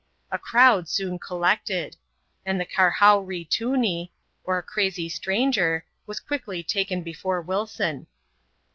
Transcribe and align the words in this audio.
A 0.31 0.39
crowd 0.39 0.89
soon 0.89 1.19
collected; 1.19 1.95
and 2.43 2.59
the 2.59 2.65
^'Kiarhawree 2.65 3.47
toonee," 3.47 4.09
or 4.43 4.59
crazy 4.63 5.07
stranger, 5.09 5.85
was 6.07 6.19
quickly 6.19 6.63
taken 6.63 7.03
before 7.03 7.39
Wilson. 7.39 8.07